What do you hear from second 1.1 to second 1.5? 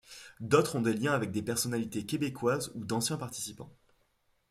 avec des